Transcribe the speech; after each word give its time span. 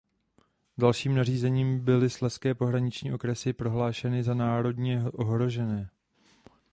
Dalším 0.77 1.15
nařízením 1.15 1.79
byly 1.79 2.09
slezské 2.09 2.53
pohraniční 2.53 3.13
okresy 3.13 3.53
prohlášeny 3.53 4.23
za 4.23 4.33
národně 4.33 5.03
ohrožené. 5.13 5.89